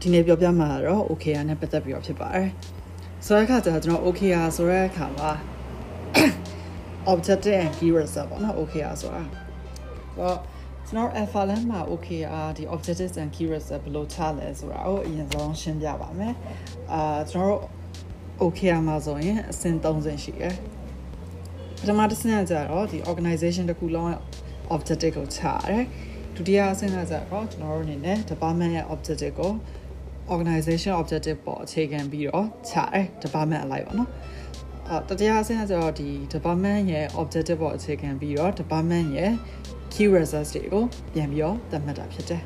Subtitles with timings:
[0.00, 2.48] ဒီနေ့ပြောပြမှာတော့ OKR နဲ့ပတ်သက်ပြီးတော့ဖြစ်ပါတယ်
[3.26, 5.30] ဆိုတဲ့အခါကျတော့ကျွန်တော် OKR ဆိုတဲ့အခါမှာ
[7.12, 9.22] objective and key result ပေါ့နော် OKR ဆိုတာ
[10.18, 10.38] တော့
[10.86, 16.34] ကျွန်တော် alpha လမ်းမှာ OKR ဒီ objectives and key result ဘယ်လိုချလဲဆိုတာကိုအရင်ဆုံးရှင်းပြပါမယ်
[16.92, 20.54] အာကျွန်တော်တို့ OKR မှာဆိုရင်အဆင့်3ဆင့်ရှိတယ်
[21.78, 24.20] ပထမတစ်ဆင့်ကကြတော့ဒီ organization တစ်ခုလုံးရဲ့
[24.74, 25.84] objective ကိုချရတယ်
[26.36, 29.52] ဒုတိယအဆင့်ကကြတော့ကျွန်တော်တို့အနေနဲ့ department ရဲ့ objective ကို
[30.34, 34.10] organization objective ပေါ်အခြေခံပြီးတော့ချတယ် department အလိုက်ပါနော်
[34.88, 39.32] အာတတိယအဆင့်ကကျတော့ဒီ department ရဲ့ objective ပေါ်အခြေခံပြီးတော့ department ရဲ့
[39.92, 42.42] key results တွေကိုပြန်ပြီးတော့သတ်မှတ်တာဖြစ်တယ်